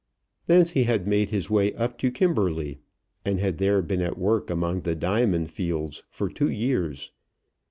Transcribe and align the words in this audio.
Thence 0.47 0.71
he 0.71 0.85
had 0.85 1.05
made 1.07 1.29
his 1.29 1.51
way 1.51 1.75
up 1.75 1.95
to 1.99 2.09
Kimberley, 2.09 2.79
and 3.23 3.39
had 3.39 3.59
there 3.59 3.83
been 3.83 4.01
at 4.01 4.17
work 4.17 4.49
among 4.49 4.81
the 4.81 4.95
diamond 4.95 5.51
fields 5.51 6.01
for 6.09 6.27
two 6.27 6.49
years. 6.49 7.11